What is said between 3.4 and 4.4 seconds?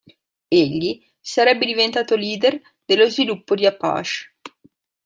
di Apache.